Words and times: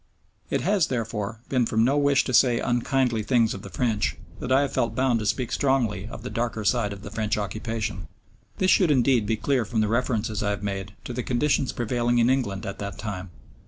It 0.49 0.61
has, 0.61 0.87
therefore, 0.87 1.41
been 1.47 1.67
from 1.67 1.83
no 1.83 1.95
wish 1.95 2.23
to 2.23 2.33
say 2.33 2.59
unkindly 2.59 3.21
things 3.21 3.53
of 3.53 3.61
the 3.61 3.69
French 3.69 4.17
that 4.39 4.51
I 4.51 4.61
have 4.61 4.73
felt 4.73 4.95
bound 4.95 5.19
to 5.19 5.27
speak 5.27 5.51
strongly 5.51 6.07
of 6.07 6.23
the 6.23 6.31
darker 6.31 6.65
side 6.65 6.91
of 6.91 7.03
the 7.03 7.11
French 7.11 7.37
occupation. 7.37 8.07
This 8.57 8.71
should 8.71 8.89
indeed 8.89 9.27
be 9.27 9.37
clear 9.37 9.63
from 9.63 9.79
the 9.81 9.87
references 9.87 10.41
I 10.41 10.49
have 10.49 10.63
made 10.63 10.93
to 11.03 11.13
the 11.13 11.21
conditions 11.21 11.71
prevailing 11.71 12.17
in 12.17 12.31
England 12.31 12.65
at 12.65 12.79
that 12.79 12.97
time. 12.97 13.29